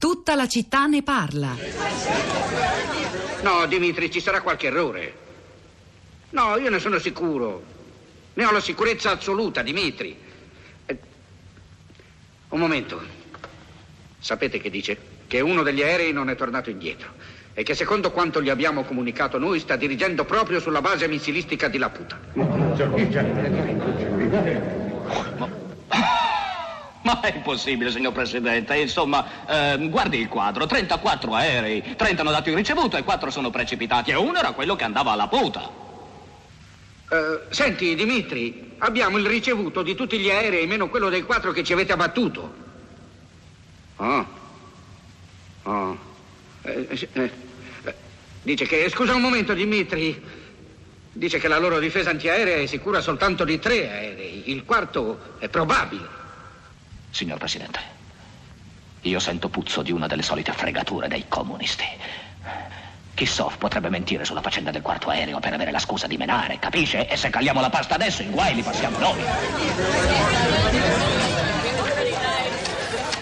Tutta 0.00 0.34
la 0.34 0.48
città 0.48 0.86
ne 0.86 1.02
parla. 1.02 1.54
No, 3.42 3.66
Dimitri, 3.66 4.10
ci 4.10 4.18
sarà 4.18 4.40
qualche 4.40 4.68
errore. 4.68 5.14
No, 6.30 6.56
io 6.56 6.70
ne 6.70 6.78
sono 6.78 6.98
sicuro. 6.98 7.62
Ne 8.32 8.44
ho 8.46 8.50
la 8.50 8.60
sicurezza 8.60 9.10
assoluta, 9.10 9.60
Dimitri. 9.60 10.16
Eh, 10.86 10.98
un 12.48 12.58
momento. 12.58 12.98
Sapete 14.18 14.58
che 14.58 14.70
dice? 14.70 14.96
Che 15.26 15.40
uno 15.40 15.62
degli 15.62 15.82
aerei 15.82 16.14
non 16.14 16.30
è 16.30 16.34
tornato 16.34 16.70
indietro 16.70 17.12
e 17.52 17.62
che 17.62 17.74
secondo 17.74 18.10
quanto 18.10 18.40
gli 18.40 18.48
abbiamo 18.48 18.84
comunicato 18.84 19.36
noi 19.36 19.60
sta 19.60 19.76
dirigendo 19.76 20.24
proprio 20.24 20.60
sulla 20.60 20.80
base 20.80 21.08
missilistica 21.08 21.68
di 21.68 21.76
Laputa. 21.76 22.18
Ma 27.10 27.20
è 27.22 27.34
impossibile, 27.34 27.90
signor 27.90 28.12
Presidente. 28.12 28.76
Insomma, 28.76 29.26
eh, 29.46 29.88
guardi 29.88 30.18
il 30.18 30.28
quadro. 30.28 30.66
34 30.66 31.34
aerei, 31.34 31.96
30 31.96 32.22
hanno 32.22 32.30
dato 32.30 32.50
il 32.50 32.54
ricevuto 32.54 32.96
e 32.96 33.02
4 33.02 33.30
sono 33.30 33.50
precipitati. 33.50 34.12
E 34.12 34.14
uno 34.14 34.38
era 34.38 34.52
quello 34.52 34.76
che 34.76 34.84
andava 34.84 35.10
alla 35.10 35.26
puta. 35.26 35.68
Eh, 37.10 37.40
senti, 37.48 37.96
Dimitri, 37.96 38.74
abbiamo 38.78 39.18
il 39.18 39.26
ricevuto 39.26 39.82
di 39.82 39.96
tutti 39.96 40.20
gli 40.20 40.30
aerei, 40.30 40.68
meno 40.68 40.88
quello 40.88 41.08
dei 41.08 41.22
quattro 41.22 41.50
che 41.50 41.64
ci 41.64 41.72
avete 41.72 41.92
abbattuto. 41.92 42.54
Oh. 43.96 44.26
Oh. 45.64 45.98
Eh, 46.62 46.86
eh, 47.12 47.30
eh, 47.82 47.94
dice 48.42 48.66
che... 48.66 48.88
Scusa 48.88 49.16
un 49.16 49.22
momento, 49.22 49.52
Dimitri. 49.52 50.38
Dice 51.12 51.40
che 51.40 51.48
la 51.48 51.58
loro 51.58 51.80
difesa 51.80 52.10
antiaerea 52.10 52.58
è 52.58 52.66
sicura 52.66 53.00
soltanto 53.00 53.42
di 53.42 53.58
tre 53.58 53.90
aerei. 53.90 54.52
Il 54.52 54.64
quarto 54.64 55.34
è 55.40 55.48
probabile. 55.48 56.19
Signor 57.10 57.38
Presidente, 57.38 57.80
io 59.02 59.18
sento 59.18 59.48
puzzo 59.48 59.82
di 59.82 59.92
una 59.92 60.06
delle 60.06 60.22
solite 60.22 60.52
fregature 60.52 61.08
dei 61.08 61.26
comunisti. 61.28 61.84
Kissov 63.14 63.56
potrebbe 63.58 63.90
mentire 63.90 64.24
sulla 64.24 64.40
faccenda 64.40 64.70
del 64.70 64.82
quarto 64.82 65.10
aereo 65.10 65.40
per 65.40 65.52
avere 65.52 65.70
la 65.70 65.78
scusa 65.78 66.06
di 66.06 66.16
menare, 66.16 66.58
capisce? 66.58 67.06
E 67.06 67.16
se 67.16 67.28
calliamo 67.28 67.60
la 67.60 67.68
pasta 67.68 67.94
adesso, 67.96 68.22
i 68.22 68.30
guai 68.30 68.54
li 68.54 68.62
passiamo 68.62 68.98
noi. 68.98 69.22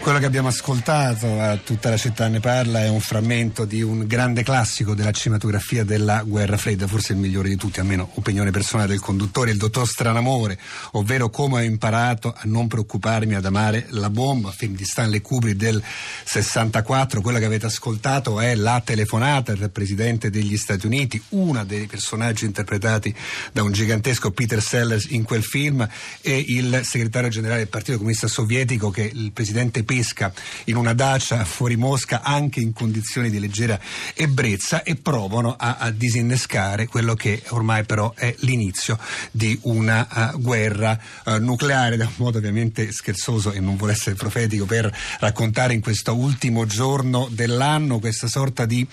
Quello 0.01 0.21
che 0.21 0.27
abbiamo 0.27 0.49
ascoltato 0.49 1.39
a 1.39 1.57
tutta 1.57 1.91
la 1.91 1.99
città 1.99 2.29
ne 2.29 2.41
parla 2.41 2.83
è 2.83 2.89
un 2.89 3.01
frammento 3.01 3.67
di 3.67 3.83
un 3.83 4.07
grande 4.07 4.43
classico 4.43 4.95
della 4.95 5.11
cinematografia 5.11 5.85
della 5.85 6.23
guerra 6.23 6.57
fredda, 6.57 6.87
forse 6.87 7.13
il 7.13 7.19
migliore 7.19 7.51
di 7.51 7.57
tutti, 7.57 7.81
almeno 7.81 8.09
opinione 8.15 8.51
personale 8.51 8.89
del 8.89 9.01
conduttore, 9.01 9.51
il 9.51 9.59
dottor 9.59 9.87
Stranamore, 9.87 10.59
ovvero 10.93 11.29
come 11.29 11.57
ho 11.57 11.63
imparato 11.63 12.33
a 12.35 12.41
non 12.45 12.69
preoccuparmi 12.69 13.35
ad 13.35 13.45
amare 13.45 13.87
la 13.91 14.09
bomba, 14.09 14.51
film 14.51 14.75
di 14.77 14.85
Stanley 14.85 15.21
Kubrick 15.21 15.57
del 15.57 15.83
64. 16.25 17.21
Quello 17.21 17.39
che 17.39 17.45
avete 17.45 17.67
ascoltato 17.67 18.41
è 18.41 18.55
la 18.55 18.81
telefonata 18.83 19.55
del 19.55 19.71
presidente 19.71 20.31
degli 20.31 20.57
Stati 20.57 20.87
Uniti, 20.87 21.23
una 21.31 21.65
dei 21.65 21.87
personaggi 21.87 22.47
interpretati 22.47 23.15
da 23.53 23.63
un 23.63 23.73
gigantesco 23.73 24.31
Peter 24.31 24.63
Sellers 24.63 25.07
in 25.11 25.25
quel 25.25 25.43
film 25.43 25.87
e 26.23 26.45
il 26.49 26.81
segretario 26.85 27.29
generale 27.29 27.59
del 27.59 27.69
Partito 27.69 27.99
Comunista 27.99 28.27
Sovietico 28.27 28.89
che 28.91 29.11
il 29.13 29.33
presidente 29.33 29.85
pesca 29.99 30.33
in 30.67 30.77
una 30.77 30.93
dacia 30.93 31.45
fuori 31.45 31.75
Mosca 31.77 32.23
anche 32.23 32.61
in 32.61 32.73
condizioni 32.73 33.31
di 33.31 33.41
leggera 33.41 33.79
ebbrezza 34.15 34.85
e 34.85 34.95
provano 34.95 35.57
a, 35.59 35.77
a 35.79 35.91
disinnescare 35.91 36.87
quello 36.87 37.15
che 37.15 37.43
ormai 37.49 37.85
però 37.85 38.13
è 38.15 38.33
l'inizio 38.41 38.97
di 39.33 39.59
una 39.63 40.07
uh, 40.33 40.41
guerra 40.41 40.99
uh, 41.25 41.39
nucleare 41.39 41.97
da 41.97 42.05
un 42.05 42.13
modo 42.17 42.39
ovviamente 42.39 42.93
scherzoso 42.93 43.51
e 43.51 43.59
non 43.59 43.77
vuole 43.77 43.93
essere 43.95 44.15
profetico 44.15 44.67
per 44.67 44.91
raccontare 45.19 45.75
in 45.75 45.81
questo 45.81 46.15
ultimo 46.15 46.65
giorno 46.67 47.29
dell'anno 47.31 47.99
questa 47.99 48.29
sorta 48.29 48.67
di 48.67 48.87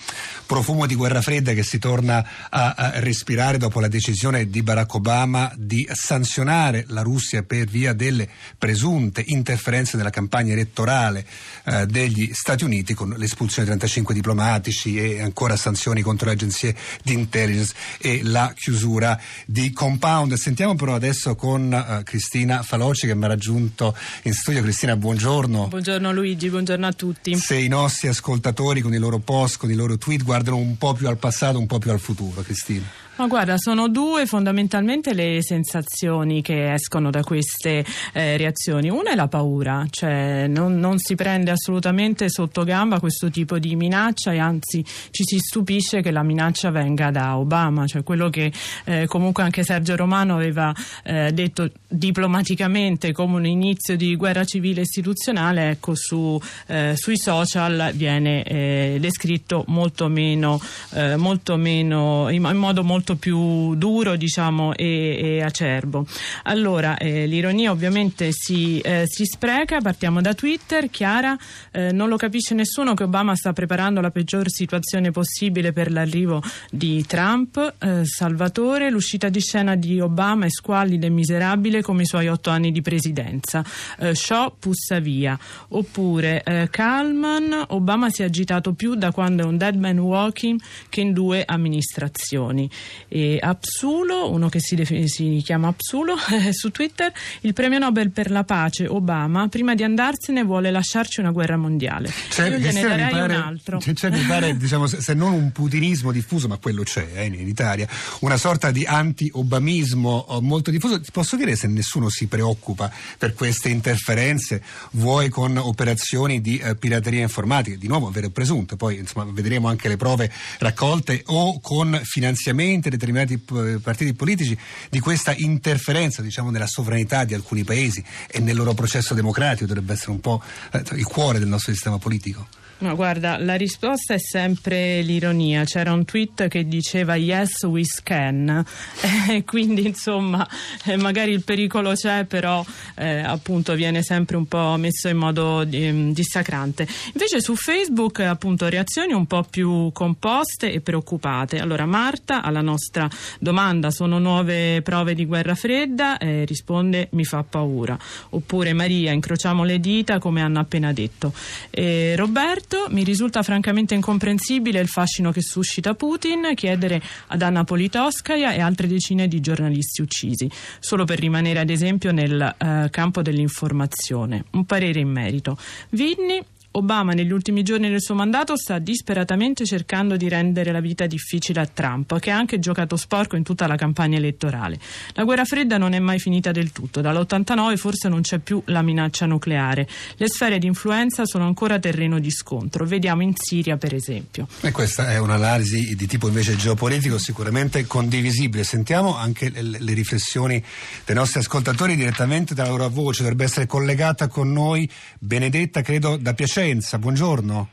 profumo 0.44 0.86
di 0.86 0.96
guerra 0.96 1.22
fredda 1.22 1.52
che 1.52 1.62
si 1.62 1.78
torna 1.78 2.26
a, 2.50 2.74
a 2.76 2.92
respirare 3.00 3.58
dopo 3.58 3.78
la 3.78 3.88
decisione 3.88 4.48
di 4.50 4.62
Barack 4.62 4.94
Obama 4.94 5.52
di 5.56 5.88
sanzionare 5.92 6.84
la 6.88 7.02
Russia 7.02 7.44
per 7.44 7.66
via 7.66 7.92
delle 7.92 8.28
presunte 8.58 9.22
interferenze 9.26 9.96
nella 9.96 10.10
campagna 10.10 10.52
elettorale 10.52 10.85
elettorale 10.86 11.26
eh, 11.64 11.86
degli 11.86 12.30
Stati 12.32 12.64
Uniti 12.64 12.94
con 12.94 13.14
l'espulsione 13.16 13.68
di 13.68 13.76
35 13.76 14.14
diplomatici 14.14 14.96
e 14.96 15.20
ancora 15.20 15.56
sanzioni 15.56 16.00
contro 16.00 16.26
le 16.26 16.34
agenzie 16.34 16.74
di 17.02 17.12
intelligence 17.12 17.74
e 17.98 18.20
la 18.22 18.52
chiusura 18.54 19.20
di 19.44 19.72
Compound. 19.72 20.34
Sentiamo 20.34 20.76
però 20.76 20.94
adesso 20.94 21.34
con 21.34 21.72
eh, 21.72 22.02
Cristina 22.04 22.62
Faloci 22.62 23.06
che 23.06 23.14
mi 23.14 23.24
ha 23.24 23.28
raggiunto 23.28 23.96
in 24.22 24.32
studio. 24.32 24.62
Cristina, 24.62 24.96
buongiorno. 24.96 25.68
Buongiorno 25.68 26.12
Luigi, 26.12 26.48
buongiorno 26.48 26.86
a 26.86 26.92
tutti. 26.92 27.36
Se 27.36 27.56
i 27.56 27.68
nostri 27.68 28.08
ascoltatori 28.08 28.80
con 28.80 28.94
i 28.94 28.98
loro 28.98 29.18
post, 29.18 29.58
con 29.58 29.70
i 29.70 29.74
loro 29.74 29.98
tweet 29.98 30.22
guardano 30.22 30.56
un 30.56 30.76
po' 30.78 30.94
più 30.94 31.08
al 31.08 31.18
passato, 31.18 31.58
un 31.58 31.66
po' 31.66 31.78
più 31.78 31.90
al 31.90 32.00
futuro, 32.00 32.42
Cristina. 32.42 33.05
Ma 33.18 33.28
guarda, 33.28 33.56
sono 33.56 33.88
due 33.88 34.26
fondamentalmente 34.26 35.14
le 35.14 35.42
sensazioni 35.42 36.42
che 36.42 36.74
escono 36.74 37.10
da 37.10 37.22
queste 37.22 37.82
eh, 38.12 38.36
reazioni. 38.36 38.90
Una 38.90 39.12
è 39.12 39.14
la 39.14 39.26
paura, 39.26 39.86
cioè 39.88 40.46
non, 40.48 40.78
non, 40.78 40.98
si 40.98 41.14
prende 41.14 41.50
assolutamente 41.50 42.28
sotto 42.28 42.62
gamba 42.62 43.00
questo 43.00 43.30
tipo 43.30 43.58
di 43.58 43.74
minaccia 43.74 44.32
e 44.32 44.38
anzi 44.38 44.84
ci 45.10 45.24
si 45.24 45.38
stupisce 45.38 46.02
che 46.02 46.10
la 46.10 46.22
minaccia 46.22 46.70
venga 46.70 47.10
da 47.10 47.38
Obama, 47.38 47.86
cioè 47.86 48.02
quello 48.02 48.28
che 48.28 48.52
eh, 48.84 49.06
comunque 49.06 49.42
anche 49.42 49.62
Sergio 49.64 49.96
Romano 49.96 50.34
aveva 50.34 50.74
eh, 51.02 51.32
detto 51.32 51.70
diplomaticamente 51.88 53.12
come 53.12 53.36
un 53.36 53.46
inizio 53.46 53.96
di 53.96 54.14
guerra 54.14 54.44
civile 54.44 54.82
istituzionale, 54.82 55.70
ecco 55.70 55.94
su, 55.94 56.38
eh, 56.66 56.92
sui 56.96 57.16
social 57.16 57.92
viene 57.94 58.42
eh, 58.42 58.98
descritto 59.00 59.64
molto 59.68 60.08
meno, 60.08 60.60
eh, 60.92 61.16
molto 61.16 61.56
meno 61.56 62.28
in, 62.28 62.44
in 62.44 62.56
modo 62.58 62.84
molto 62.84 63.04
molto 63.06 63.14
più 63.14 63.76
duro 63.76 64.16
diciamo, 64.16 64.74
e, 64.74 65.18
e 65.20 65.42
acerbo. 65.42 66.04
Allora, 66.44 66.96
eh, 66.96 67.26
l'ironia 67.26 67.70
ovviamente 67.70 68.30
si, 68.32 68.80
eh, 68.80 69.04
si, 69.06 69.24
spreca, 69.24 69.80
partiamo 69.80 70.20
da 70.20 70.34
Twitter, 70.34 70.90
Chiara, 70.90 71.38
eh, 71.70 71.92
non 71.92 72.08
lo 72.08 72.16
capisce 72.16 72.54
nessuno 72.54 72.94
che 72.94 73.04
Obama 73.04 73.36
sta 73.36 73.52
preparando 73.52 74.00
la 74.00 74.10
peggior 74.10 74.50
situazione 74.50 75.12
possibile 75.12 75.72
per 75.72 75.92
l'arrivo 75.92 76.42
di 76.70 77.04
Trump, 77.06 77.74
eh, 77.78 78.04
Salvatore, 78.04 78.90
l'uscita 78.90 79.28
di 79.28 79.40
scena 79.40 79.76
di 79.76 80.00
Obama 80.00 80.46
è 80.46 80.50
squallida 80.50 81.06
e 81.06 81.10
miserabile 81.10 81.82
come 81.82 82.02
i 82.02 82.06
suoi 82.06 82.26
otto 82.26 82.50
anni 82.50 82.72
di 82.72 82.82
presidenza, 82.82 83.64
eh, 83.98 84.14
Shaw 84.14 84.54
pussa 84.58 84.98
via, 84.98 85.38
oppure 85.68 86.42
eh, 86.42 86.68
Kalman, 86.70 87.66
Obama 87.68 88.10
si 88.10 88.22
è 88.22 88.24
agitato 88.24 88.72
più 88.72 88.94
da 88.94 89.12
quando 89.12 89.44
è 89.44 89.46
un 89.46 89.56
dead 89.56 89.76
man 89.76 89.98
walking 89.98 90.60
che 90.88 91.02
in 91.02 91.12
due 91.12 91.44
amministrazioni 91.44 92.68
e 93.08 93.38
Apsulo, 93.40 94.30
uno 94.30 94.48
che 94.48 94.60
si, 94.60 94.74
defin- 94.74 95.06
si 95.06 95.40
chiama 95.44 95.68
Apsulo 95.68 96.14
su 96.52 96.70
Twitter, 96.70 97.12
il 97.40 97.52
premio 97.52 97.78
Nobel 97.78 98.10
per 98.10 98.30
la 98.30 98.44
pace 98.44 98.86
Obama 98.86 99.48
prima 99.48 99.74
di 99.74 99.82
andarsene 99.82 100.42
vuole 100.44 100.70
lasciarci 100.70 101.20
una 101.20 101.30
guerra 101.30 101.56
mondiale. 101.56 102.12
Cioè, 102.30 102.48
Io 102.48 102.58
gliene 102.58 102.82
darei 102.82 103.10
pare, 103.10 103.34
un 103.34 103.40
altro. 103.40 103.80
Cioè, 103.80 104.10
mi 104.10 104.22
pare, 104.22 104.56
diciamo, 104.58 104.86
se 104.86 105.14
non 105.14 105.32
un 105.32 105.52
putinismo 105.52 106.12
diffuso, 106.12 106.48
ma 106.48 106.56
quello 106.56 106.82
c'è 106.82 107.06
eh, 107.14 107.24
in 107.26 107.46
Italia, 107.46 107.88
una 108.20 108.36
sorta 108.36 108.70
di 108.70 108.84
anti-obamismo 108.84 110.26
oh, 110.28 110.40
molto 110.40 110.70
diffuso. 110.70 111.00
Ti 111.00 111.10
posso 111.10 111.36
dire 111.36 111.56
se 111.56 111.66
nessuno 111.66 112.08
si 112.08 112.26
preoccupa 112.26 112.90
per 113.18 113.34
queste 113.34 113.68
interferenze, 113.68 114.62
vuoi 114.92 115.28
con 115.28 115.56
operazioni 115.56 116.40
di 116.40 116.58
eh, 116.58 116.76
pirateria 116.76 117.22
informatica, 117.22 117.76
di 117.76 117.88
nuovo 117.88 118.10
vero 118.10 118.26
e 118.26 118.30
presunto, 118.30 118.76
poi 118.76 118.98
insomma, 118.98 119.30
vedremo 119.30 119.68
anche 119.68 119.88
le 119.88 119.96
prove 119.96 120.30
raccolte, 120.58 121.22
o 121.26 121.60
con 121.60 122.00
finanziamenti 122.02 122.85
parte 122.86 122.90
determinati 122.90 123.38
partiti 123.80 124.14
politici 124.14 124.56
di 124.88 125.00
questa 125.00 125.34
interferenza 125.36 126.22
diciamo, 126.22 126.50
nella 126.50 126.66
sovranità 126.66 127.24
di 127.24 127.34
alcuni 127.34 127.64
paesi 127.64 128.02
e 128.28 128.40
nel 128.40 128.56
loro 128.56 128.74
processo 128.74 129.14
democratico 129.14 129.66
dovrebbe 129.66 129.92
essere 129.92 130.12
un 130.12 130.20
po' 130.20 130.42
eh, 130.72 130.82
il 130.92 131.04
cuore 131.04 131.38
del 131.38 131.48
nostro 131.48 131.72
sistema 131.72 131.98
politico. 131.98 132.46
No, 132.78 132.94
guarda, 132.94 133.38
la 133.38 133.54
risposta 133.54 134.12
è 134.12 134.18
sempre 134.18 135.00
l'ironia. 135.00 135.64
C'era 135.64 135.94
un 135.94 136.04
tweet 136.04 136.46
che 136.48 136.68
diceva 136.68 137.16
yes, 137.16 137.62
we 137.62 137.84
can. 138.02 138.64
Eh, 139.28 139.44
quindi, 139.44 139.86
insomma, 139.86 140.46
eh, 140.84 140.96
magari 140.96 141.32
il 141.32 141.42
pericolo 141.42 141.94
c'è, 141.94 142.24
però 142.24 142.64
eh, 142.96 143.18
appunto 143.18 143.74
viene 143.74 144.02
sempre 144.02 144.36
un 144.36 144.46
po' 144.46 144.76
messo 144.78 145.08
in 145.08 145.16
modo 145.16 145.64
di, 145.64 146.12
dissacrante. 146.12 146.86
Invece 147.12 147.40
su 147.40 147.56
Facebook, 147.56 148.20
appunto, 148.20 148.68
reazioni 148.68 149.12
un 149.12 149.26
po' 149.26 149.44
più 149.48 149.90
composte 149.92 150.70
e 150.70 150.80
preoccupate. 150.80 151.58
Allora, 151.58 151.86
Marta, 151.86 152.42
alla 152.42 152.60
nostra 152.60 153.08
domanda, 153.40 153.90
sono 153.90 154.18
nuove 154.18 154.80
prove 154.82 155.14
di 155.14 155.24
guerra 155.24 155.54
fredda? 155.56 156.18
Risponde, 156.20 157.08
mi 157.12 157.24
fa 157.24 157.42
paura. 157.42 157.98
Oppure 158.30 158.72
Maria, 158.72 159.10
incrociamo 159.12 159.64
le 159.64 159.80
dita, 159.80 160.18
come 160.18 160.40
hanno 160.42 160.60
appena 160.60 160.92
detto. 160.92 161.32
Roberto, 161.70 162.65
Roberto, 162.66 162.86
mi 162.90 163.04
risulta 163.04 163.42
francamente 163.44 163.94
incomprensibile 163.94 164.80
il 164.80 164.88
fascino 164.88 165.30
che 165.30 165.40
suscita 165.40 165.94
Putin 165.94 166.52
chiedere 166.54 167.00
ad 167.28 167.42
Anna 167.42 167.62
Politkovskaya 167.62 168.52
e 168.52 168.60
altre 168.60 168.88
decine 168.88 169.28
di 169.28 169.40
giornalisti 169.40 170.02
uccisi, 170.02 170.50
solo 170.80 171.04
per 171.04 171.20
rimanere 171.20 171.60
ad 171.60 171.70
esempio 171.70 172.10
nel 172.10 172.54
eh, 172.58 172.88
campo 172.90 173.22
dell'informazione. 173.22 174.44
Un 174.50 174.64
parere 174.64 174.98
in 174.98 175.08
merito. 175.08 175.56
Vinni 175.90 176.42
Obama 176.76 177.12
negli 177.12 177.32
ultimi 177.32 177.62
giorni 177.62 177.88
del 177.88 178.02
suo 178.02 178.14
mandato 178.14 178.54
sta 178.54 178.78
disperatamente 178.78 179.64
cercando 179.64 180.16
di 180.16 180.28
rendere 180.28 180.72
la 180.72 180.80
vita 180.80 181.06
difficile 181.06 181.60
a 181.60 181.66
Trump, 181.66 182.18
che 182.18 182.30
ha 182.30 182.36
anche 182.36 182.58
giocato 182.58 182.96
sporco 182.96 183.34
in 183.34 183.42
tutta 183.42 183.66
la 183.66 183.76
campagna 183.76 184.18
elettorale. 184.18 184.78
La 185.14 185.24
guerra 185.24 185.46
fredda 185.46 185.78
non 185.78 185.94
è 185.94 185.98
mai 185.98 186.18
finita 186.18 186.52
del 186.52 186.72
tutto, 186.72 187.00
dall'89 187.00 187.76
forse 187.76 188.08
non 188.08 188.20
c'è 188.20 188.38
più 188.40 188.62
la 188.66 188.82
minaccia 188.82 189.24
nucleare. 189.24 189.88
Le 190.16 190.28
sfere 190.28 190.58
di 190.58 190.66
influenza 190.66 191.24
sono 191.24 191.46
ancora 191.46 191.78
terreno 191.78 192.18
di 192.18 192.30
scontro, 192.30 192.84
vediamo 192.84 193.22
in 193.22 193.32
Siria 193.34 193.78
per 193.78 193.94
esempio. 193.94 194.46
E 194.60 194.70
questa 194.70 195.10
è 195.10 195.18
un'analisi 195.18 195.96
di 195.96 196.06
tipo 196.06 196.28
invece 196.28 196.56
geopolitico 196.56 197.16
sicuramente 197.16 197.86
condivisibile. 197.86 198.64
Sentiamo 198.64 199.16
anche 199.16 199.48
le, 199.48 199.78
le 199.80 199.92
riflessioni 199.94 200.62
dei 201.06 201.14
nostri 201.14 201.40
ascoltatori 201.40 201.96
direttamente 201.96 202.52
dalla 202.52 202.68
loro 202.68 202.90
voce, 202.90 203.22
dovrebbe 203.22 203.44
essere 203.44 203.64
collegata 203.64 204.28
con 204.28 204.52
noi 204.52 204.86
Benedetta, 205.18 205.80
credo, 205.80 206.18
da 206.18 206.34
Piacenza. 206.66 206.98
Buongiorno. 206.98 207.68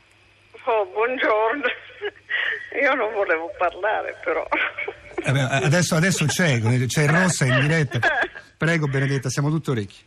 Oh, 0.66 0.86
buongiorno. 0.86 1.66
Io 2.80 2.94
non 2.94 3.12
volevo 3.12 3.50
parlare, 3.58 4.16
però. 4.22 4.46
Eh 5.16 5.32
beh, 5.32 5.66
adesso, 5.66 5.96
adesso 5.96 6.24
c'è, 6.26 6.60
c'è 6.86 7.06
Rossa 7.06 7.44
in 7.44 7.58
diretta. 7.58 7.98
Prego, 8.56 8.86
Benedetta, 8.86 9.28
siamo 9.28 9.50
tutti 9.50 9.70
orecchi. 9.70 9.98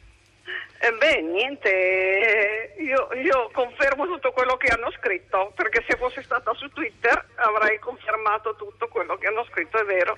Eh 0.79 0.91
beh, 0.91 1.21
niente, 1.21 2.75
io, 2.77 3.09
io, 3.21 3.49
confermo 3.51 4.05
tutto 4.05 4.31
quello 4.31 4.55
che 4.55 4.71
hanno 4.71 4.91
scritto, 4.91 5.51
perché 5.53 5.83
se 5.85 5.97
fossi 5.97 6.23
stata 6.23 6.53
su 6.53 6.69
Twitter 6.69 7.25
avrei 7.35 7.79
confermato 7.79 8.55
tutto 8.55 8.87
quello 8.87 9.17
che 9.17 9.27
hanno 9.27 9.45
scritto, 9.51 9.79
è 9.79 9.83
vero. 9.83 10.17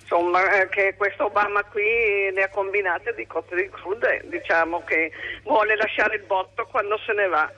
Insomma, 0.00 0.60
eh, 0.60 0.68
che 0.68 0.94
questo 0.98 1.26
Obama 1.26 1.62
qui 1.64 2.30
ne 2.34 2.42
ha 2.42 2.50
combinate 2.50 3.14
di 3.14 3.26
cotte 3.26 3.56
di 3.56 3.70
crude, 3.70 4.22
diciamo 4.26 4.84
che 4.84 5.12
vuole 5.44 5.76
lasciare 5.76 6.16
il 6.16 6.24
botto 6.24 6.66
quando 6.66 6.98
se 7.06 7.12
ne 7.14 7.28
va. 7.28 7.50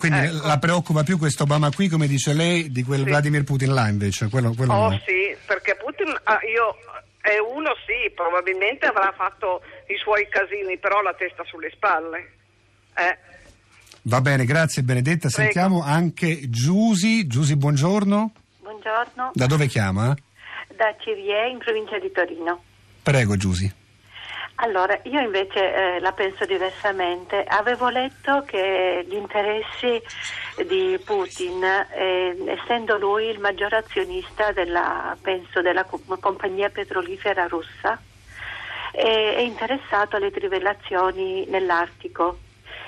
Quindi 0.00 0.18
ecco. 0.18 0.46
la 0.46 0.58
preoccupa 0.58 1.02
più 1.02 1.18
questo 1.18 1.42
Obama 1.42 1.70
qui, 1.70 1.88
come 1.88 2.06
dice 2.06 2.32
lei, 2.32 2.72
di 2.72 2.82
quel 2.82 3.00
sì. 3.00 3.04
Vladimir 3.04 3.44
Putin 3.44 3.74
là 3.74 3.86
invece? 3.86 4.30
Quello, 4.30 4.54
quello 4.54 4.72
oh 4.72 4.88
no. 4.88 5.00
sì, 5.04 5.36
perché 5.44 5.76
Putin, 5.76 6.18
ah, 6.24 6.38
io, 6.42 6.74
è 7.20 7.36
uno 7.36 7.74
sì, 7.84 8.10
probabilmente 8.14 8.86
avrà 8.86 9.12
fatto 9.14 9.60
i 9.88 9.96
suoi 9.98 10.26
casini, 10.30 10.78
però 10.78 11.02
la 11.02 11.12
testa 11.12 11.44
sulle 11.44 11.68
spalle. 11.74 12.32
Eh. 12.96 13.18
Va 14.02 14.22
bene, 14.22 14.46
grazie 14.46 14.82
Benedetta. 14.82 15.28
Prego. 15.28 15.42
Sentiamo 15.52 15.82
anche 15.84 16.48
Giusi. 16.48 17.26
Giusi, 17.26 17.54
buongiorno. 17.56 18.32
Buongiorno. 18.60 19.32
Da 19.34 19.46
dove 19.46 19.66
chiama? 19.66 20.16
Da 20.74 20.96
Cirie, 20.98 21.50
in 21.50 21.58
provincia 21.58 21.98
di 21.98 22.10
Torino. 22.10 22.62
Prego 23.02 23.36
Giusi. 23.36 23.70
Allora, 24.62 24.98
io 25.04 25.20
invece 25.20 25.74
eh, 25.74 26.00
la 26.00 26.12
penso 26.12 26.44
diversamente. 26.44 27.44
Avevo 27.44 27.88
letto 27.88 28.42
che 28.44 29.06
gli 29.08 29.14
interessi 29.14 30.02
di 30.66 31.00
Putin, 31.02 31.64
eh, 31.64 32.36
essendo 32.44 32.98
lui 32.98 33.28
il 33.28 33.38
maggior 33.38 33.72
azionista 33.72 34.52
della, 34.52 35.16
penso, 35.20 35.62
della 35.62 35.86
compagnia 36.20 36.68
petrolifera 36.68 37.46
russa, 37.46 37.98
è, 38.92 39.34
è 39.36 39.40
interessato 39.40 40.16
alle 40.16 40.30
trivellazioni 40.30 41.46
nell'Artico. 41.46 42.40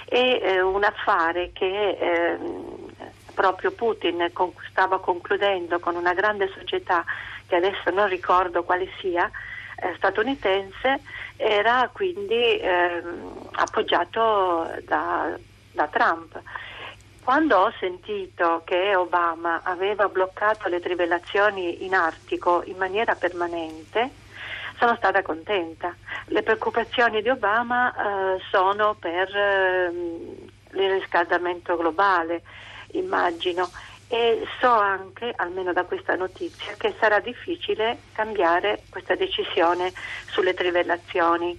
È 0.05 0.41
eh, 0.43 0.61
un 0.61 0.85
affare 0.85 1.53
che 1.55 1.97
ehm, 1.99 2.87
proprio 3.33 3.71
Putin 3.71 4.31
stava 4.69 5.01
concludendo 5.01 5.79
con 5.79 5.95
una 5.97 6.13
grande 6.13 6.51
società 6.55 7.03
che 7.47 7.57
adesso 7.57 7.89
non 7.91 8.09
ricordo 8.09 8.63
quale 8.63 8.91
sia, 9.01 9.31
eh, 9.82 9.94
statunitense, 9.96 11.00
era 11.37 11.90
quindi 11.93 12.58
ehm, 12.58 13.49
appoggiato 13.52 14.70
da, 14.84 15.37
da 15.73 15.87
Trump. 15.88 16.40
Quando 17.23 17.56
ho 17.56 17.73
sentito 17.79 18.62
che 18.64 18.94
Obama 18.94 19.61
aveva 19.62 20.08
bloccato 20.08 20.69
le 20.69 20.81
trivellazioni 20.81 21.84
in 21.84 21.94
Artico 21.94 22.62
in 22.64 22.76
maniera 22.76 23.14
permanente, 23.14 24.11
sono 24.79 24.96
stata 24.96 25.23
contenta. 25.23 25.94
Le 26.26 26.43
preoccupazioni 26.43 27.23
di 27.23 27.29
Obama 27.29 27.93
eh, 27.94 28.40
sono 28.50 28.96
per 28.99 29.37
eh, 29.37 29.93
il 30.73 30.90
riscaldamento 30.90 31.76
globale, 31.76 32.43
immagino, 32.93 33.70
e 34.12 34.47
so 34.61 34.69
anche, 34.69 35.32
almeno 35.35 35.73
da 35.73 35.85
questa 35.85 36.14
notizia, 36.17 36.75
che 36.76 36.94
sarà 37.00 37.19
difficile 37.19 37.97
cambiare 38.12 38.82
questa 38.91 39.14
decisione 39.14 39.91
sulle 40.26 40.53
trivellazioni. 40.53 41.59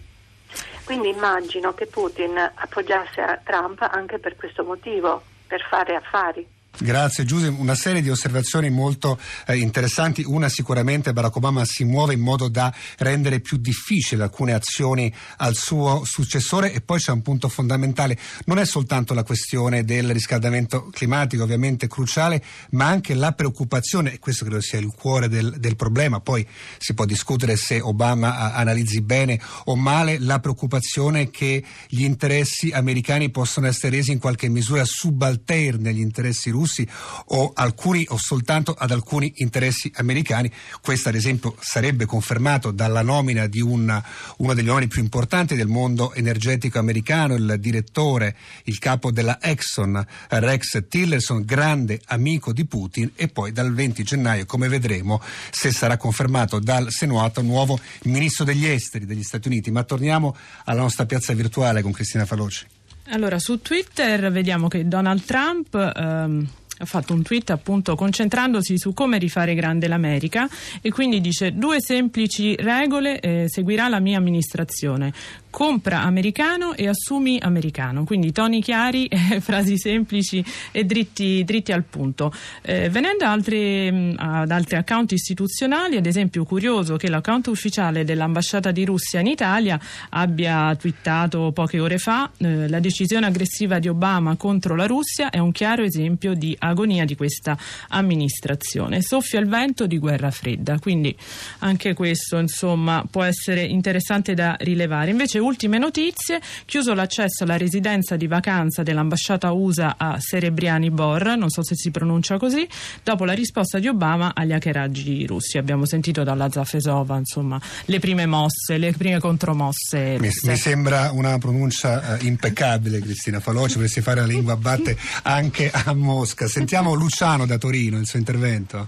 Quindi 0.83 1.09
immagino 1.09 1.73
che 1.73 1.88
Putin 1.88 2.38
appoggiasse 2.38 3.21
a 3.21 3.41
Trump 3.44 3.81
anche 3.81 4.19
per 4.19 4.35
questo 4.35 4.63
motivo, 4.63 5.23
per 5.47 5.65
fare 5.67 5.95
affari. 5.95 6.47
Grazie 6.79 7.23
Giuseppe, 7.23 7.61
una 7.61 7.75
serie 7.75 8.01
di 8.01 8.09
osservazioni 8.09 8.71
molto 8.71 9.19
eh, 9.45 9.57
interessanti. 9.57 10.23
Una 10.25 10.49
sicuramente 10.49 11.13
Barack 11.13 11.35
Obama 11.35 11.63
si 11.65 11.83
muove 11.83 12.15
in 12.15 12.19
modo 12.19 12.47
da 12.47 12.73
rendere 12.97 13.41
più 13.41 13.57
difficili 13.57 14.23
alcune 14.23 14.53
azioni 14.53 15.13
al 15.37 15.53
suo 15.53 16.01
successore. 16.03 16.73
E 16.73 16.81
poi 16.81 16.97
c'è 16.97 17.11
un 17.11 17.21
punto 17.21 17.47
fondamentale, 17.47 18.17
non 18.45 18.57
è 18.57 18.65
soltanto 18.65 19.13
la 19.13 19.23
questione 19.23 19.83
del 19.83 20.11
riscaldamento 20.13 20.89
climatico, 20.91 21.43
ovviamente 21.43 21.87
cruciale, 21.87 22.43
ma 22.71 22.87
anche 22.87 23.13
la 23.13 23.33
preoccupazione, 23.33 24.11
e 24.11 24.17
questo 24.17 24.43
credo 24.43 24.59
sia 24.59 24.79
il 24.79 24.91
cuore 24.95 25.29
del, 25.29 25.57
del 25.59 25.75
problema, 25.75 26.21
poi 26.21 26.45
si 26.79 26.95
può 26.95 27.05
discutere 27.05 27.55
se 27.55 27.79
Obama 27.81 28.51
analizzi 28.53 29.01
bene 29.01 29.39
o 29.65 29.75
male, 29.75 30.17
la 30.17 30.39
preoccupazione 30.39 31.29
che 31.29 31.63
gli 31.87 32.03
interessi 32.03 32.71
americani 32.71 33.29
possono 33.29 33.67
essere 33.67 33.97
resi 33.97 34.11
in 34.11 34.19
qualche 34.19 34.49
misura 34.49 34.83
subalterni 34.85 35.89
agli 35.89 35.99
interessi 35.99 36.49
russi 36.49 36.61
russi 36.63 36.88
o, 37.27 37.51
alcuni, 37.54 38.06
o 38.10 38.18
soltanto 38.18 38.74
ad 38.77 38.92
alcuni 38.92 39.33
interessi 39.38 39.92
americani. 39.95 40.51
Questo 40.81 41.10
ad 41.10 41.15
esempio 41.15 41.56
sarebbe 41.60 42.06
confermato 42.06 42.71
dalla 42.71 43.01
nomina 43.01 43.48
di 43.48 43.62
una, 43.62 44.04
uno 44.38 44.54
degli 44.54 44.68
uomini 44.68 44.88
più 44.88 45.01
importanti 45.01 45.56
del 45.56 45.68
mondo 45.68 46.13
energetico 46.13 46.80
americano, 46.80 47.36
il 47.36 47.57
direttore, 47.60 48.36
il 48.63 48.80
capo 48.80 49.12
della 49.12 49.39
Exxon, 49.42 50.06
Rex 50.30 50.88
Tillerson, 50.88 51.44
grande 51.44 52.00
amico 52.06 52.54
di 52.54 52.66
Putin 52.66 53.12
e 53.16 53.27
poi 53.27 53.51
dal 53.51 53.74
20 53.74 54.04
gennaio, 54.04 54.45
come 54.45 54.69
vedremo, 54.69 55.21
se 55.51 55.71
sarà 55.71 55.98
confermato 55.98 56.59
dal 56.59 56.88
Senato, 56.89 57.42
nuovo 57.42 57.80
ministro 58.04 58.45
degli 58.45 58.66
esteri 58.66 59.06
degli 59.06 59.24
Stati 59.24 59.48
Uniti. 59.48 59.69
Ma 59.71 59.83
torniamo 59.83 60.36
alla 60.66 60.81
nostra 60.81 61.06
piazza 61.06 61.33
virtuale 61.33 61.81
con 61.81 61.92
Cristina 61.92 62.25
Faloci. 62.25 62.72
Allora, 63.09 63.38
su 63.38 63.61
Twitter 63.61 64.31
vediamo 64.31 64.67
che 64.67 64.88
Donald 64.88 65.23
Trump 65.25 65.75
ehm, 65.75 66.47
ha 66.77 66.85
fatto 66.85 67.13
un 67.13 67.21
tweet 67.21 67.50
appunto 67.50 67.95
concentrandosi 67.95 68.77
su 68.77 68.94
come 68.94 69.18
rifare 69.18 69.56
grande 69.56 69.87
l'America 69.87 70.47
e 70.81 70.89
quindi 70.89 71.21
dice 71.21 71.54
due 71.54 71.81
semplici 71.81 72.56
regole 72.56 73.19
eh, 73.19 73.45
seguirà 73.47 73.87
la 73.87 73.99
mia 73.99 74.18
amministrazione 74.18 75.13
compra 75.54 76.02
americano 76.02 76.74
e 76.74 76.88
assumi 76.88 77.38
americano 77.40 78.06
quindi 78.06 78.31
toni 78.31 78.60
chiari 78.60 79.06
eh, 79.14 79.40
frasi 79.40 79.78
semplici 79.78 80.44
e 80.72 80.83
dritti, 80.83 81.44
dritti 81.44 81.72
al 81.72 81.83
punto 81.83 82.33
eh, 82.64 82.90
venendo 82.90 83.24
altri, 83.26 83.92
mh, 83.92 84.16
ad 84.18 84.50
altri 84.50 84.78
account 84.78 85.12
istituzionali 85.12 85.98
ad 85.98 86.07
esempio 86.07 86.44
curioso 86.44 86.98
che 86.98 87.07
l'account 87.07 87.45
ufficiale 87.48 88.04
dell'ambasciata 88.04 88.72
di 88.72 88.83
Russia 88.83 89.19
in 89.19 89.28
Italia 89.28 89.80
abbia 90.10 90.76
twittato 90.76 91.52
poche 91.54 91.80
ore 91.80 92.00
fa 92.00 92.31
eh, 92.38 92.68
la 92.68 92.80
decisione 92.80 93.28
aggressiva 93.28 93.78
di 93.78 93.90
Obama 93.90 94.36
contro 94.36 94.76
la 94.76 94.88
Russia 94.88 95.30
è 95.30 95.38
un 95.38 95.52
chiaro 95.52 95.83
esempio 95.83 96.33
di 96.33 96.56
agonia 96.57 97.06
di 97.06 97.16
questa 97.16 97.56
amministrazione. 97.90 99.02
Soffia 99.02 99.40
il 99.40 99.48
vento 99.48 99.86
di 99.86 100.00
guerra 100.00 100.31
fredda, 100.31 100.80
quindi 100.80 101.16
anche 101.60 101.94
questo 101.94 102.38
insomma 102.40 103.06
può 103.10 103.24
essere 103.24 103.64
interessante 103.64 104.33
da 104.33 104.56
rilevare. 104.60 105.12
Invece 105.12 105.40
ultime 105.44 105.78
notizie, 105.78 106.42
chiuso 106.66 106.94
l'accesso 106.94 107.44
alla 107.44 107.57
residenza 107.57 108.16
di 108.16 108.28
vacanza 108.28 108.83
dell'ambasciata 108.83 109.52
USA 109.52 109.95
a 109.97 110.19
Serebriani 110.19 110.90
Bor, 110.90 111.35
non 111.38 111.50
so 111.50 111.64
se 111.64 111.76
si 111.76 111.92
pronuncia 111.92 112.38
così, 112.38 112.68
dopo 113.04 113.26
la 113.26 113.33
risposta 113.33 113.80
di 113.80 113.88
Obama 113.88 114.33
agli 114.33 114.54
hackeraggi 114.54 115.26
russi. 115.26 115.57
Abbiamo 115.57 115.85
sentito 115.85 116.23
dalla 116.23 116.50
Zafesova 116.50 117.18
insomma 117.18 117.59
le 117.85 118.00
prime 118.00 118.26
mosse, 118.26 118.78
le 118.78 118.94
prime 118.94 119.19
contromosse. 119.19 120.18
Mi, 120.19 120.30
mi 120.44 120.56
sembra 120.56 121.12
una 121.12 121.38
pronuncia 121.38 122.18
eh, 122.18 122.26
impeccabile 122.26 123.00
Cristina 123.00 123.40
Faloci, 123.40 123.76
vorresti 123.76 124.02
fare 124.02 124.21
la 124.21 124.28
lingua 124.28 124.56
batte 124.56 124.97
anche 125.23 125.69
a 125.71 125.94
Mosca. 125.94 126.47
Sentiamo 126.47 126.94
Luciano 126.94 127.45
da 127.45 127.57
Torino, 127.57 127.97
il 127.97 128.07
suo 128.07 128.19
intervento. 128.19 128.88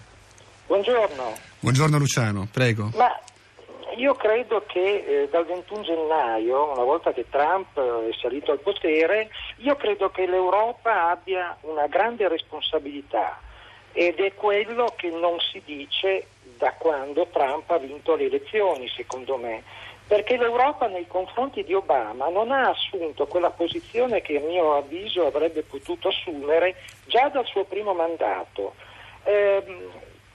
Buongiorno. 0.68 1.38
Buongiorno 1.60 1.98
Luciano, 1.98 2.48
prego. 2.52 2.92
Ma 2.96 3.08
io 3.98 4.14
credo 4.16 4.64
che 4.66 4.80
eh, 5.06 5.30
dal 5.30 5.46
21 5.46 5.82
gennaio, 5.82 6.72
una 6.72 6.84
volta 6.84 7.14
che 7.14 7.26
Trump 7.30 7.78
eh, 7.78 8.10
è 8.10 8.14
salito 8.20 8.52
al 8.52 8.60
potere, 8.60 9.30
io 9.58 9.76
credo 9.76 10.10
che 10.10 10.26
l'Europa 10.26 11.10
abbia 11.10 11.56
una 11.62 11.88
grande 11.88 12.28
responsabilità 12.28 13.40
ed 13.92 14.20
è 14.20 14.34
quello 14.34 14.94
che 14.96 15.10
non 15.10 15.40
si 15.40 15.62
dice 15.64 16.28
da 16.58 16.74
quando 16.74 17.28
Trump 17.28 17.70
ha 17.72 17.78
vinto 17.78 18.16
le 18.16 18.26
elezioni, 18.26 18.88
secondo 18.90 19.38
me. 19.38 19.64
perché 20.08 20.38
l'Europa 20.38 20.88
nei 20.88 21.08
confronti 21.08 21.64
di 21.64 21.74
Obama 21.74 22.30
non 22.30 22.52
ha 22.52 22.70
assunto 22.70 23.26
quella 23.26 23.50
posizione 23.50 24.22
che 24.22 24.38
a 24.38 24.40
mio 24.40 24.76
avviso 24.76 25.26
avrebbe 25.26 25.64
potuto 25.64 26.10
assumere 26.10 26.76
già 27.06 27.28
dal 27.30 27.46
suo 27.46 27.64
primo 27.64 27.94
mandato. 27.94 28.76
Eh, 29.24 29.64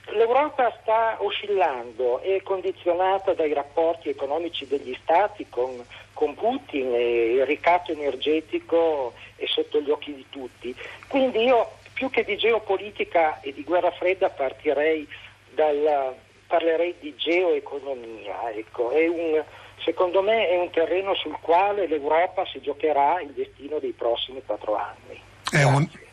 L'Europa 0.07 0.75
sta 0.81 1.17
oscillando, 1.19 2.19
è 2.21 2.41
condizionata 2.41 3.33
dai 3.33 3.53
rapporti 3.53 4.09
economici 4.09 4.67
degli 4.67 4.97
Stati 5.01 5.45
con, 5.47 5.85
con 6.13 6.33
Putin 6.35 6.93
e 6.93 7.33
il 7.33 7.45
ricatto 7.45 7.91
energetico 7.91 9.13
è 9.35 9.45
sotto 9.45 9.79
gli 9.79 9.89
occhi 9.89 10.13
di 10.13 10.25
tutti. 10.29 10.75
Quindi 11.07 11.43
io 11.43 11.71
più 11.93 12.09
che 12.09 12.23
di 12.23 12.35
geopolitica 12.35 13.39
e 13.41 13.53
di 13.53 13.63
guerra 13.63 13.91
fredda 13.91 14.29
partirei 14.29 15.07
dal, 15.51 16.15
parlerei 16.47 16.95
di 16.99 17.15
geoeconomia. 17.15 18.51
Ecco. 18.51 18.91
Un, 18.93 19.43
secondo 19.83 20.21
me 20.21 20.49
è 20.49 20.57
un 20.57 20.69
terreno 20.71 21.15
sul 21.15 21.37
quale 21.39 21.87
l'Europa 21.87 22.45
si 22.45 22.59
giocherà 22.59 23.21
il 23.21 23.29
destino 23.29 23.79
dei 23.79 23.91
prossimi 23.91 24.41
quattro 24.45 24.75
anni. 24.75 25.21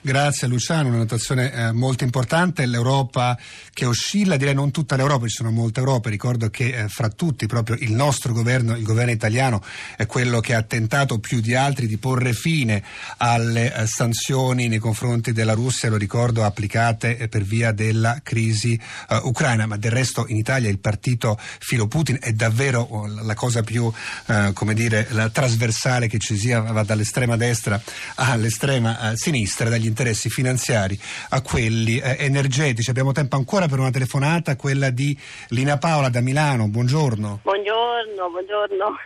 Grazie 0.00 0.46
Luciano, 0.46 0.90
una 0.90 0.98
notazione 0.98 1.52
eh, 1.52 1.72
molto 1.72 2.04
importante. 2.04 2.64
L'Europa 2.66 3.36
che 3.72 3.84
oscilla, 3.84 4.36
direi 4.36 4.54
non 4.54 4.70
tutta 4.70 4.94
l'Europa, 4.94 5.26
ci 5.26 5.34
sono 5.34 5.50
molte 5.50 5.80
Europe. 5.80 6.08
Ricordo 6.08 6.50
che 6.50 6.66
eh, 6.68 6.88
fra 6.88 7.08
tutti 7.08 7.46
proprio 7.46 7.76
il 7.80 7.92
nostro 7.92 8.32
governo, 8.32 8.76
il 8.76 8.84
governo 8.84 9.10
italiano, 9.10 9.60
è 9.96 10.06
quello 10.06 10.38
che 10.38 10.54
ha 10.54 10.62
tentato 10.62 11.18
più 11.18 11.40
di 11.40 11.56
altri 11.56 11.88
di 11.88 11.96
porre 11.98 12.32
fine 12.32 12.80
alle 13.16 13.74
eh, 13.74 13.86
sanzioni 13.88 14.68
nei 14.68 14.78
confronti 14.78 15.32
della 15.32 15.54
Russia, 15.54 15.90
lo 15.90 15.96
ricordo, 15.96 16.44
applicate 16.44 17.18
eh, 17.18 17.28
per 17.28 17.42
via 17.42 17.72
della 17.72 18.20
crisi 18.22 18.80
eh, 19.08 19.20
ucraina. 19.24 19.66
Ma 19.66 19.76
del 19.76 19.90
resto 19.90 20.26
in 20.28 20.36
Italia 20.36 20.70
il 20.70 20.78
partito 20.78 21.36
filo 21.58 21.88
Putin 21.88 22.18
è 22.20 22.32
davvero 22.32 22.82
oh, 22.82 23.06
la 23.08 23.34
cosa 23.34 23.62
più, 23.62 23.92
eh, 24.26 24.52
come 24.54 24.74
dire, 24.74 25.08
trasversale 25.32 26.06
che 26.06 26.18
ci 26.18 26.38
sia, 26.38 26.60
va 26.60 26.84
dall'estrema 26.84 27.36
destra 27.36 27.82
all'estrema 28.14 29.12
sinistra, 29.16 29.68
dagli 29.68 29.87
interessi 29.88 30.28
finanziari 30.28 30.98
a 31.30 31.40
quelli 31.42 31.98
eh, 31.98 32.16
energetici. 32.20 32.90
Abbiamo 32.90 33.12
tempo 33.12 33.36
ancora 33.36 33.66
per 33.66 33.78
una 33.78 33.90
telefonata, 33.90 34.56
quella 34.56 34.90
di 34.90 35.18
Lina 35.48 35.78
Paola 35.78 36.08
da 36.08 36.20
Milano. 36.20 36.68
Buongiorno. 36.68 37.40
Buongiorno, 37.42 38.30
buongiorno. 38.30 38.96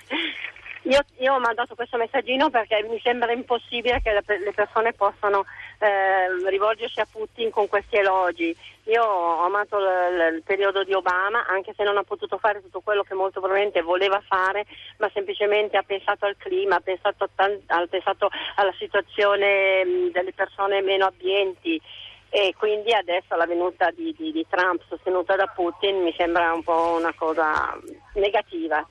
Io, 0.85 0.99
io, 1.19 1.35
ho 1.35 1.39
mandato 1.39 1.77
questo 1.77 1.97
messaggino 1.97 2.51
perché 2.51 2.85
mi 2.89 2.99
sembra 3.01 3.31
impossibile 3.31 4.01
che 4.03 4.13
le 4.13 4.53
persone 4.53 4.93
possano 4.93 5.45
eh, 5.79 6.49
rivolgersi 6.49 6.99
a 6.99 7.07
Putin 7.09 7.51
con 7.51 7.69
questi 7.69 7.97
elogi. 7.97 8.57
Io 8.87 9.05
ho 9.05 9.45
amato 9.45 9.79
l- 9.79 10.35
il 10.35 10.43
periodo 10.43 10.83
di 10.83 10.93
Obama, 10.93 11.47
anche 11.47 11.73
se 11.77 11.85
non 11.85 11.99
ha 11.99 12.03
potuto 12.03 12.37
fare 12.39 12.61
tutto 12.61 12.81
quello 12.81 13.05
che 13.05 13.15
molto 13.15 13.39
probabilmente 13.39 13.81
voleva 13.81 14.21
fare, 14.27 14.67
ma 14.99 15.09
semplicemente 15.15 15.77
ha 15.77 15.85
pensato 15.85 16.27
al 16.27 16.37
clima, 16.37 16.77
ha 16.77 16.81
pensato, 16.81 17.29
tan- 17.33 17.63
ha 17.67 17.87
pensato 17.89 18.29
alla 18.57 18.75
situazione 18.77 19.85
mh, 19.85 20.11
delle 20.11 20.33
persone 20.33 20.83
meno 20.83 21.07
abbienti 21.07 21.81
e 22.29 22.55
quindi 22.57 22.93
adesso 22.93 23.37
la 23.37 23.47
venuta 23.47 23.91
di, 23.91 24.13
di, 24.19 24.33
di 24.33 24.47
Trump 24.49 24.83
sostenuta 24.89 25.37
da 25.37 25.47
Putin 25.47 26.03
mi 26.03 26.15
sembra 26.17 26.53
un 26.53 26.65
po' 26.65 26.97
una 26.99 27.13
cosa 27.15 27.79
negativa. 28.15 28.85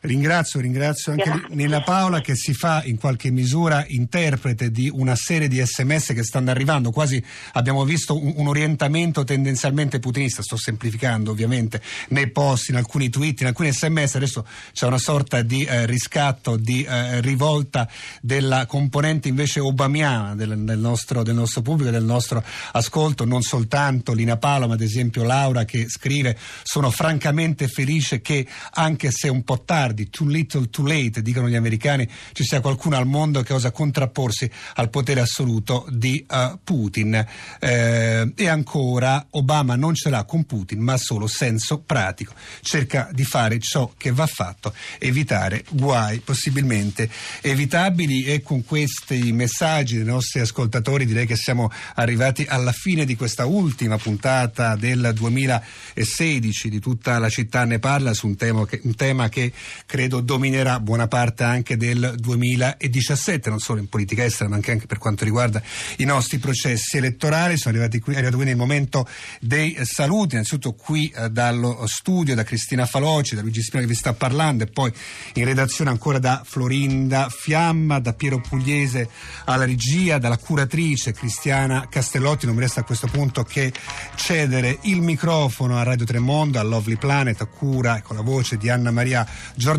Ringrazio, 0.00 0.60
ringrazio 0.60 1.10
anche 1.10 1.46
Nella 1.50 1.82
Paola 1.82 2.20
che 2.20 2.36
si 2.36 2.52
fa 2.52 2.84
in 2.84 2.98
qualche 2.98 3.32
misura 3.32 3.84
interprete 3.88 4.70
di 4.70 4.88
una 4.92 5.16
serie 5.16 5.48
di 5.48 5.60
sms 5.60 6.12
che 6.12 6.22
stanno 6.22 6.50
arrivando, 6.50 6.92
quasi 6.92 7.20
abbiamo 7.54 7.84
visto 7.84 8.16
un, 8.16 8.32
un 8.36 8.46
orientamento 8.46 9.24
tendenzialmente 9.24 9.98
putinista, 9.98 10.40
sto 10.40 10.56
semplificando 10.56 11.32
ovviamente, 11.32 11.82
nei 12.10 12.30
post, 12.30 12.68
in 12.68 12.76
alcuni 12.76 13.08
tweet, 13.08 13.40
in 13.40 13.48
alcuni 13.48 13.72
sms, 13.72 14.14
adesso 14.14 14.46
c'è 14.72 14.86
una 14.86 14.98
sorta 14.98 15.42
di 15.42 15.64
eh, 15.64 15.84
riscatto, 15.86 16.56
di 16.56 16.84
eh, 16.84 17.20
rivolta 17.20 17.88
della 18.20 18.66
componente 18.66 19.26
invece 19.26 19.58
obamiana 19.58 20.36
del, 20.36 20.58
del, 20.58 20.78
nostro, 20.78 21.24
del, 21.24 21.34
nostro, 21.34 21.60
pubblico, 21.60 21.90
del 21.90 22.04
nostro 22.04 22.44
ascolto, 22.70 23.24
non 23.24 23.42
soltanto 23.42 24.12
Lina 24.12 24.36
Paola 24.36 24.68
ma 24.68 24.74
ad 24.74 24.80
esempio 24.80 25.24
Laura 25.24 25.64
che 25.64 25.88
scrive 25.88 26.38
sono 26.62 26.90
francamente 26.90 27.66
felice 27.66 28.20
che 28.20 28.46
anche 28.74 29.10
se 29.10 29.28
un 29.28 29.42
po' 29.42 29.62
tardi 29.64 29.86
tardi, 29.88 30.10
too 30.10 30.28
little, 30.28 30.68
too 30.68 30.86
late, 30.86 31.22
dicono 31.22 31.48
gli 31.48 31.54
americani, 31.54 32.08
ci 32.32 32.44
sia 32.44 32.60
qualcuno 32.60 32.96
al 32.96 33.06
mondo 33.06 33.42
che 33.42 33.54
osa 33.54 33.70
contrapporsi 33.70 34.50
al 34.74 34.90
potere 34.90 35.20
assoluto 35.20 35.86
di 35.90 36.24
uh, 36.28 36.58
Putin. 36.62 37.26
Eh, 37.58 38.32
e 38.34 38.48
ancora, 38.48 39.26
Obama 39.30 39.76
non 39.76 39.94
ce 39.94 40.10
l'ha 40.10 40.24
con 40.24 40.44
Putin, 40.44 40.80
ma 40.80 40.96
solo 40.98 41.26
senso 41.26 41.78
pratico. 41.78 42.34
Cerca 42.60 43.08
di 43.12 43.24
fare 43.24 43.58
ciò 43.58 43.92
che 43.96 44.12
va 44.12 44.26
fatto, 44.26 44.74
evitare 44.98 45.64
guai 45.70 46.18
possibilmente 46.20 47.08
evitabili 47.40 48.24
e 48.24 48.42
con 48.42 48.64
questi 48.64 49.32
messaggi 49.32 49.96
dei 49.96 50.04
nostri 50.04 50.40
ascoltatori 50.40 51.06
direi 51.06 51.26
che 51.26 51.36
siamo 51.36 51.70
arrivati 51.94 52.44
alla 52.46 52.72
fine 52.72 53.04
di 53.04 53.16
questa 53.16 53.46
ultima 53.46 53.96
puntata 53.96 54.76
del 54.76 55.12
2016 55.14 56.68
di 56.68 56.78
tutta 56.78 57.18
la 57.18 57.28
città 57.28 57.64
ne 57.64 57.78
parla 57.78 58.12
su 58.12 58.26
un 58.26 58.36
tema 58.36 58.66
che, 58.66 58.80
un 58.82 58.94
tema 58.94 59.28
che 59.28 59.52
credo 59.88 60.20
dominerà 60.20 60.80
buona 60.80 61.08
parte 61.08 61.44
anche 61.44 61.78
del 61.78 62.12
2017, 62.18 63.48
non 63.48 63.58
solo 63.58 63.80
in 63.80 63.88
politica 63.88 64.22
estera 64.22 64.50
ma 64.50 64.56
anche, 64.56 64.70
anche 64.70 64.84
per 64.84 64.98
quanto 64.98 65.24
riguarda 65.24 65.62
i 65.96 66.04
nostri 66.04 66.36
processi 66.36 66.98
elettorali. 66.98 67.56
Sono 67.56 67.74
arrivati 67.74 67.98
qui, 67.98 68.12
è 68.12 68.16
arrivato 68.16 68.36
quindi 68.36 68.52
il 68.52 68.58
momento 68.60 69.08
dei 69.40 69.78
saluti, 69.84 70.34
innanzitutto 70.34 70.74
qui 70.74 71.08
eh, 71.08 71.30
dallo 71.30 71.86
studio 71.86 72.34
da 72.34 72.42
Cristina 72.42 72.84
Faloci, 72.84 73.34
da 73.34 73.40
Luigi 73.40 73.62
Spina 73.62 73.80
che 73.80 73.88
vi 73.88 73.94
sta 73.94 74.12
parlando 74.12 74.64
e 74.64 74.66
poi 74.66 74.92
in 75.34 75.46
redazione 75.46 75.88
ancora 75.88 76.18
da 76.18 76.42
Florinda 76.44 77.30
Fiamma, 77.30 77.98
da 77.98 78.12
Piero 78.12 78.42
Pugliese 78.42 79.08
alla 79.46 79.64
regia, 79.64 80.18
dalla 80.18 80.36
curatrice 80.36 81.12
Cristiana 81.12 81.88
Castellotti. 81.88 82.44
Non 82.44 82.56
mi 82.56 82.60
resta 82.60 82.80
a 82.80 82.84
questo 82.84 83.06
punto 83.06 83.42
che 83.42 83.72
cedere 84.16 84.80
il 84.82 85.00
microfono 85.00 85.78
a 85.78 85.82
Radio 85.82 86.04
Tremondo, 86.04 86.58
a 86.58 86.62
Lovely 86.62 86.96
Planet, 86.96 87.40
a 87.40 87.46
cura 87.46 88.02
con 88.02 88.16
la 88.16 88.22
voce 88.22 88.58
di 88.58 88.68
Anna 88.68 88.90
Maria 88.90 89.26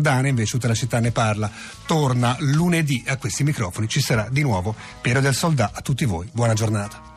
Giordana, 0.00 0.28
invece 0.28 0.52
tutta 0.52 0.68
la 0.68 0.74
città 0.74 0.98
ne 0.98 1.10
parla, 1.12 1.50
torna 1.86 2.34
lunedì 2.40 3.04
a 3.06 3.16
questi 3.18 3.44
microfoni. 3.44 3.86
Ci 3.86 4.00
sarà 4.00 4.28
di 4.30 4.42
nuovo 4.42 4.74
Piero 5.00 5.20
del 5.20 5.34
Soldà. 5.34 5.70
A 5.74 5.80
tutti 5.82 6.04
voi, 6.06 6.28
buona 6.32 6.54
giornata. 6.54 7.09